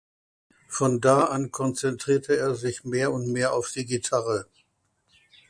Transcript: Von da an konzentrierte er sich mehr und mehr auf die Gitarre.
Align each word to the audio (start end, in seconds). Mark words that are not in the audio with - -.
Von 0.67 0.99
da 0.99 1.25
an 1.25 1.51
konzentrierte 1.51 2.35
er 2.35 2.55
sich 2.55 2.83
mehr 2.85 3.11
und 3.13 3.31
mehr 3.31 3.53
auf 3.53 3.69
die 3.71 3.85
Gitarre. 3.85 4.47